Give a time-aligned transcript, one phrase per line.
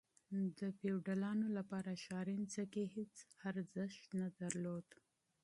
[0.59, 3.15] د فیوډالانو لپاره شاړې ځمکې هیڅ
[3.49, 4.87] ارزښت نه درلود.